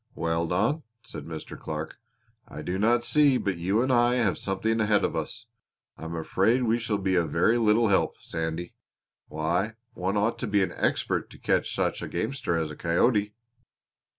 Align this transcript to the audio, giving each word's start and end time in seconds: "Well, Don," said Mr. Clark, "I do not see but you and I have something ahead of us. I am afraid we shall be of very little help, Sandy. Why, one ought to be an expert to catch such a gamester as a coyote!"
"Well, 0.15 0.47
Don," 0.47 0.81
said 1.05 1.25
Mr. 1.25 1.59
Clark, 1.59 1.99
"I 2.47 2.63
do 2.63 2.79
not 2.79 3.03
see 3.03 3.37
but 3.37 3.59
you 3.59 3.83
and 3.83 3.93
I 3.93 4.15
have 4.15 4.35
something 4.35 4.79
ahead 4.79 5.03
of 5.05 5.15
us. 5.15 5.45
I 5.95 6.05
am 6.05 6.15
afraid 6.15 6.63
we 6.63 6.79
shall 6.79 6.97
be 6.97 7.13
of 7.13 7.29
very 7.29 7.59
little 7.59 7.89
help, 7.89 8.15
Sandy. 8.19 8.73
Why, 9.27 9.75
one 9.93 10.17
ought 10.17 10.39
to 10.39 10.47
be 10.47 10.63
an 10.63 10.73
expert 10.75 11.29
to 11.29 11.37
catch 11.37 11.75
such 11.75 12.01
a 12.01 12.07
gamester 12.07 12.57
as 12.57 12.71
a 12.71 12.75
coyote!" 12.75 13.35